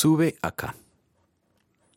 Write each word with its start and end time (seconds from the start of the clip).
Sube 0.00 0.38
acá. 0.40 0.76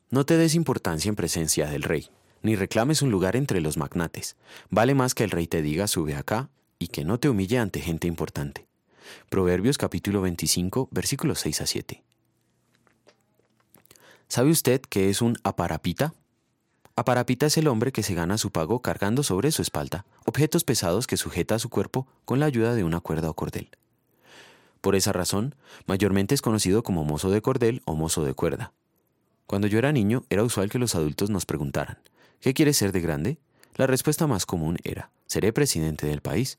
No 0.10 0.26
te 0.26 0.36
des 0.36 0.56
importancia 0.56 1.08
en 1.08 1.16
presencia 1.16 1.70
del 1.70 1.84
rey, 1.84 2.10
ni 2.42 2.58
reclames 2.58 3.02
un 3.02 3.12
lugar 3.12 3.38
entre 3.38 3.62
los 3.62 3.78
magnates. 3.78 4.36
Vale 4.70 4.94
más 4.94 5.16
que 5.16 5.24
el 5.24 5.32
rey 5.32 5.48
te 5.48 5.62
diga 5.62 5.88
sube 5.88 6.14
acá 6.14 6.50
y 6.80 6.90
que 6.90 7.06
no 7.06 7.18
te 7.18 7.30
humille 7.30 7.60
ante 7.60 7.80
gente 7.80 8.10
importante. 8.10 8.68
Proverbios 9.30 9.78
capítulo 9.78 10.20
25, 10.20 10.90
versículos 10.92 11.40
6 11.40 11.62
a 11.62 11.66
7. 11.66 12.04
¿Sabe 14.28 14.52
usted 14.52 14.82
qué 14.82 15.10
es 15.10 15.22
un 15.22 15.38
aparapita? 15.46 16.14
Aparapita 16.98 17.46
es 17.46 17.56
el 17.56 17.70
hombre 17.70 17.94
que 17.94 18.04
se 18.04 18.16
gana 18.16 18.38
su 18.38 18.52
pago 18.52 18.82
cargando 18.82 19.24
sobre 19.24 19.50
su 19.54 19.62
espalda 19.62 20.06
objetos 20.26 20.66
pesados 20.66 21.08
que 21.08 21.16
sujeta 21.16 21.56
a 21.56 21.60
su 21.60 21.70
cuerpo 21.70 22.06
con 22.26 22.42
la 22.42 22.48
ayuda 22.48 22.76
de 22.76 22.84
una 22.84 23.00
cuerda 23.00 23.30
o 23.30 23.34
cordel. 23.34 23.70
Por 24.84 24.98
esa 24.98 25.14
razón, 25.14 25.56
mayormente 25.86 26.36
es 26.36 26.42
conocido 26.42 26.84
como 26.84 27.06
mozo 27.06 27.32
de 27.32 27.42
cordel 27.42 27.82
o 27.86 27.96
mozo 27.96 28.26
de 28.26 28.34
cuerda. 28.34 28.74
Cuando 29.48 29.66
yo 29.68 29.78
era 29.78 29.94
niño, 29.94 30.26
era 30.30 30.44
usual 30.44 30.70
que 30.70 30.78
los 30.78 30.94
adultos 30.94 31.30
nos 31.30 31.46
preguntaran, 31.46 32.00
¿qué 32.42 32.54
quieres 32.54 32.76
ser 32.76 32.92
de 32.92 33.00
grande? 33.00 33.38
La 33.78 33.88
respuesta 33.88 34.28
más 34.28 34.46
común 34.46 34.78
era, 34.84 35.10
seré 35.26 35.54
presidente 35.54 36.06
del 36.06 36.20
país. 36.20 36.58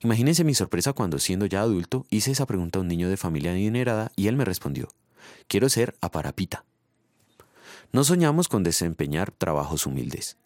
Imagínense 0.00 0.44
mi 0.44 0.52
sorpresa 0.52 0.92
cuando, 0.92 1.18
siendo 1.18 1.46
ya 1.46 1.62
adulto, 1.62 2.04
hice 2.10 2.32
esa 2.32 2.44
pregunta 2.44 2.78
a 2.78 2.82
un 2.82 2.88
niño 2.88 3.08
de 3.08 3.16
familia 3.16 3.52
adinerada 3.52 4.12
y 4.14 4.28
él 4.28 4.36
me 4.36 4.44
respondió, 4.44 4.90
quiero 5.48 5.70
ser 5.70 5.96
aparapita. 6.02 6.66
No 7.92 8.04
soñamos 8.04 8.48
con 8.48 8.62
desempeñar 8.62 9.30
trabajos 9.30 9.86
humildes. 9.86 10.36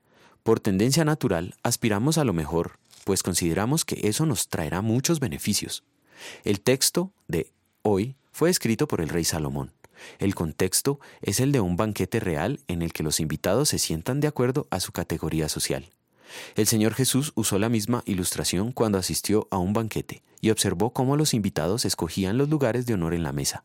Por 0.45 0.61
tendencia 0.61 1.05
natural, 1.05 1.57
aspiramos 1.65 2.17
a 2.17 2.23
lo 2.23 2.33
mejor, 2.33 2.79
pues 3.03 3.25
consideramos 3.25 3.85
que 3.85 4.07
eso 4.07 4.25
nos 4.25 4.47
traerá 4.47 4.83
muchos 4.83 5.19
beneficios. 5.19 5.83
El 6.45 6.61
texto 6.61 7.13
de 7.27 7.51
hoy 7.83 8.17
fue 8.33 8.51
escrito 8.51 8.89
por 8.89 9.01
el 9.01 9.09
rey 9.09 9.25
Salomón. 9.25 9.73
El 10.19 10.35
contexto 10.35 11.01
es 11.23 11.41
el 11.41 11.53
de 11.53 11.61
un 11.61 11.77
banquete 11.77 12.21
real 12.21 12.61
en 12.69 12.83
el 12.83 12.93
que 12.93 13.03
los 13.03 13.21
invitados 13.21 13.71
se 13.71 13.79
sientan 13.79 14.21
de 14.21 14.29
acuerdo 14.29 14.67
a 14.71 14.81
su 14.81 14.93
categoría 14.93 15.49
social. 15.49 15.89
El 16.55 16.67
Señor 16.67 16.95
Jesús 16.95 17.33
usó 17.35 17.59
la 17.59 17.69
misma 17.69 18.03
ilustración 18.07 18.73
cuando 18.73 18.99
asistió 18.99 19.49
a 19.51 19.59
un 19.59 19.73
banquete 19.73 20.23
y 20.41 20.51
observó 20.51 20.93
cómo 20.93 21.17
los 21.17 21.35
invitados 21.35 21.85
escogían 21.85 22.39
los 22.39 22.49
lugares 22.49 22.87
de 22.87 22.95
honor 22.95 23.15
en 23.15 23.23
la 23.23 23.33
mesa. 23.33 23.65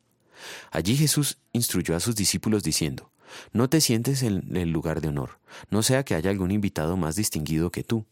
Allí 0.71 0.95
Jesús 0.97 1.37
instruyó 1.51 1.95
a 1.95 1.99
sus 1.99 2.15
discípulos 2.15 2.63
diciendo, 2.63 3.11
no 3.51 3.69
te 3.69 3.81
sientes 3.81 4.23
en 4.23 4.55
el 4.55 4.71
lugar 4.71 5.01
de 5.01 5.09
honor, 5.09 5.39
no 5.69 5.83
sea 5.83 6.03
que 6.03 6.15
haya 6.15 6.29
algún 6.29 6.51
invitado 6.51 6.97
más 6.97 7.15
distinguido 7.15 7.71
que 7.71 7.83
tú. 7.83 8.05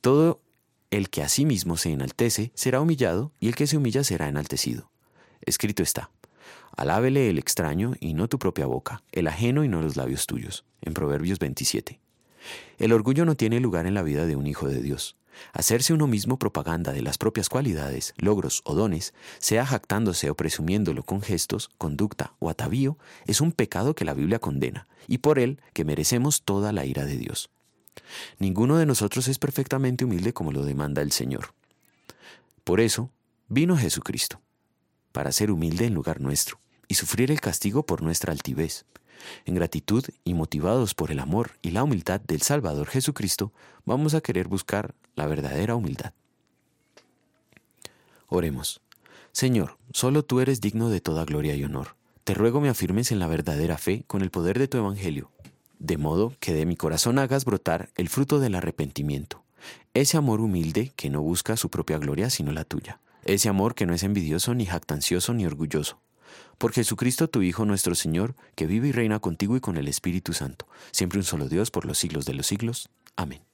Todo 0.00 0.40
el 0.90 1.10
que 1.10 1.22
a 1.22 1.28
sí 1.28 1.44
mismo 1.44 1.76
se 1.76 1.92
enaltece 1.92 2.50
será 2.54 2.80
humillado, 2.80 3.32
y 3.40 3.48
el 3.48 3.54
que 3.54 3.66
se 3.66 3.76
humilla 3.76 4.04
será 4.04 4.28
enaltecido. 4.28 4.90
Escrito 5.42 5.82
está, 5.82 6.10
alábele 6.76 7.30
el 7.30 7.38
extraño 7.38 7.94
y 8.00 8.14
no 8.14 8.28
tu 8.28 8.38
propia 8.38 8.66
boca, 8.66 9.02
el 9.12 9.26
ajeno 9.26 9.64
y 9.64 9.68
no 9.68 9.82
los 9.82 9.96
labios 9.96 10.26
tuyos. 10.26 10.64
En 10.80 10.94
Proverbios 10.94 11.38
27. 11.38 12.00
El 12.78 12.92
orgullo 12.92 13.24
no 13.24 13.34
tiene 13.34 13.60
lugar 13.60 13.86
en 13.86 13.94
la 13.94 14.02
vida 14.02 14.26
de 14.26 14.36
un 14.36 14.46
hijo 14.46 14.68
de 14.68 14.80
Dios. 14.80 15.16
Hacerse 15.52 15.92
uno 15.92 16.06
mismo 16.06 16.38
propaganda 16.38 16.92
de 16.92 17.02
las 17.02 17.18
propias 17.18 17.48
cualidades, 17.48 18.14
logros 18.16 18.62
o 18.64 18.74
dones, 18.74 19.14
sea 19.38 19.66
jactándose 19.66 20.30
o 20.30 20.34
presumiéndolo 20.34 21.02
con 21.02 21.20
gestos, 21.20 21.70
conducta 21.78 22.34
o 22.38 22.50
atavío, 22.50 22.98
es 23.26 23.40
un 23.40 23.52
pecado 23.52 23.94
que 23.94 24.04
la 24.04 24.14
Biblia 24.14 24.38
condena, 24.38 24.88
y 25.06 25.18
por 25.18 25.38
él 25.38 25.60
que 25.74 25.84
merecemos 25.84 26.42
toda 26.42 26.72
la 26.72 26.86
ira 26.86 27.04
de 27.04 27.16
Dios. 27.16 27.50
Ninguno 28.38 28.76
de 28.76 28.86
nosotros 28.86 29.28
es 29.28 29.38
perfectamente 29.38 30.04
humilde 30.04 30.32
como 30.32 30.52
lo 30.52 30.64
demanda 30.64 31.02
el 31.02 31.12
Señor. 31.12 31.54
Por 32.64 32.80
eso 32.80 33.10
vino 33.48 33.76
Jesucristo, 33.76 34.40
para 35.12 35.32
ser 35.32 35.50
humilde 35.50 35.86
en 35.86 35.94
lugar 35.94 36.20
nuestro, 36.20 36.60
y 36.86 36.94
sufrir 36.94 37.30
el 37.30 37.40
castigo 37.40 37.84
por 37.84 38.02
nuestra 38.02 38.32
altivez, 38.32 38.84
en 39.44 39.54
gratitud 39.54 40.04
y 40.24 40.34
motivados 40.34 40.94
por 40.94 41.10
el 41.10 41.18
amor 41.18 41.52
y 41.62 41.70
la 41.70 41.82
humildad 41.82 42.20
del 42.20 42.42
Salvador 42.42 42.88
Jesucristo, 42.88 43.52
vamos 43.84 44.14
a 44.14 44.20
querer 44.20 44.48
buscar 44.48 44.94
la 45.14 45.26
verdadera 45.26 45.74
humildad. 45.74 46.12
Oremos. 48.28 48.80
Señor, 49.32 49.78
solo 49.92 50.24
tú 50.24 50.40
eres 50.40 50.60
digno 50.60 50.90
de 50.90 51.00
toda 51.00 51.24
gloria 51.24 51.54
y 51.54 51.64
honor. 51.64 51.96
Te 52.24 52.34
ruego 52.34 52.60
me 52.60 52.68
afirmes 52.68 53.10
en 53.10 53.18
la 53.18 53.26
verdadera 53.26 53.78
fe 53.78 54.04
con 54.06 54.20
el 54.20 54.30
poder 54.30 54.58
de 54.58 54.68
tu 54.68 54.76
Evangelio, 54.76 55.30
de 55.78 55.96
modo 55.96 56.34
que 56.40 56.52
de 56.52 56.66
mi 56.66 56.76
corazón 56.76 57.18
hagas 57.18 57.44
brotar 57.44 57.90
el 57.96 58.08
fruto 58.08 58.40
del 58.40 58.54
arrepentimiento, 58.54 59.42
ese 59.94 60.16
amor 60.16 60.40
humilde 60.40 60.92
que 60.96 61.10
no 61.10 61.22
busca 61.22 61.56
su 61.56 61.70
propia 61.70 61.98
gloria 61.98 62.30
sino 62.30 62.52
la 62.52 62.64
tuya, 62.64 63.00
ese 63.24 63.48
amor 63.48 63.74
que 63.74 63.86
no 63.86 63.94
es 63.94 64.02
envidioso 64.02 64.54
ni 64.54 64.66
jactancioso 64.66 65.34
ni 65.34 65.46
orgulloso, 65.46 66.00
por 66.58 66.72
Jesucristo 66.72 67.28
tu 67.28 67.42
Hijo 67.42 67.64
nuestro 67.64 67.94
Señor, 67.94 68.34
que 68.54 68.66
vive 68.66 68.88
y 68.88 68.92
reina 68.92 69.20
contigo 69.20 69.56
y 69.56 69.60
con 69.60 69.76
el 69.76 69.88
Espíritu 69.88 70.32
Santo, 70.32 70.66
siempre 70.90 71.18
un 71.18 71.24
solo 71.24 71.48
Dios 71.48 71.70
por 71.70 71.84
los 71.84 71.98
siglos 71.98 72.24
de 72.24 72.34
los 72.34 72.46
siglos. 72.46 72.90
Amén. 73.16 73.47